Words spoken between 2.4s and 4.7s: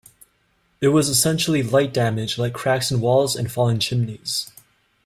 cracks in walls and fallen chimneys.